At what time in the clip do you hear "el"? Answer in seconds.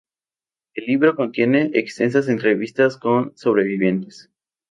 0.73-0.87